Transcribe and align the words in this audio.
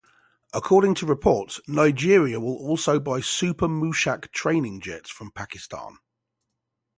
According 0.51 0.95
to 0.95 1.05
reports, 1.05 1.61
Nigeria 1.67 2.39
will 2.39 2.55
also 2.55 2.99
buy 2.99 3.21
Super 3.21 3.67
mushak 3.67 4.31
training 4.31 4.81
jets 4.81 5.11
from 5.11 5.29
Pakistan. 5.29 5.99